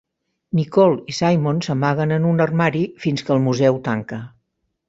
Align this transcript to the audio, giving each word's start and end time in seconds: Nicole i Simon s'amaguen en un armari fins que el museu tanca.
Nicole 0.59 0.97
i 1.13 1.15
Simon 1.17 1.59
s'amaguen 1.67 2.15
en 2.17 2.27
un 2.31 2.43
armari 2.49 2.83
fins 3.07 3.27
que 3.29 3.37
el 3.37 3.47
museu 3.49 3.81
tanca. 3.91 4.21